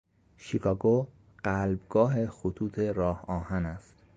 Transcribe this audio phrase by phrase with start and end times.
[0.37, 1.07] شیکاگو
[1.43, 3.93] قلبگاه خطوط راه آهن است.